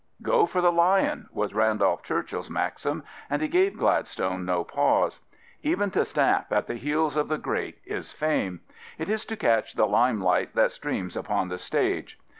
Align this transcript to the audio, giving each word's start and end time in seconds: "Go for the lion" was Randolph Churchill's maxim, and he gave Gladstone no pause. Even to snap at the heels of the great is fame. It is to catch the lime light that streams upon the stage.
"Go 0.33 0.47
for 0.47 0.61
the 0.61 0.71
lion" 0.71 1.29
was 1.31 1.53
Randolph 1.53 2.01
Churchill's 2.01 2.49
maxim, 2.49 3.03
and 3.29 3.39
he 3.39 3.47
gave 3.47 3.77
Gladstone 3.77 4.43
no 4.45 4.63
pause. 4.63 5.21
Even 5.61 5.91
to 5.91 6.05
snap 6.05 6.51
at 6.51 6.65
the 6.65 6.73
heels 6.73 7.15
of 7.15 7.27
the 7.27 7.37
great 7.37 7.77
is 7.85 8.11
fame. 8.11 8.61
It 8.97 9.09
is 9.09 9.25
to 9.25 9.37
catch 9.37 9.75
the 9.75 9.85
lime 9.85 10.19
light 10.19 10.55
that 10.55 10.71
streams 10.71 11.15
upon 11.15 11.49
the 11.49 11.59
stage. 11.59 12.17